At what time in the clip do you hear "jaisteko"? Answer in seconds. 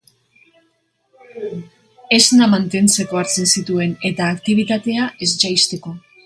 5.47-5.97